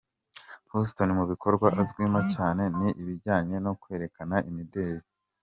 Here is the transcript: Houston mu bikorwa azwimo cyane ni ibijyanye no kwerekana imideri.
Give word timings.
Houston 0.71 1.09
mu 1.19 1.23
bikorwa 1.31 1.67
azwimo 1.81 2.19
cyane 2.33 2.63
ni 2.77 2.89
ibijyanye 3.01 3.55
no 3.65 3.71
kwerekana 3.81 4.35
imideri. 4.49 5.05